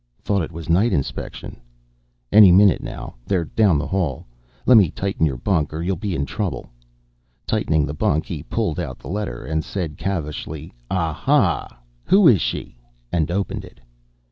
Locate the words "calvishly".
9.99-10.73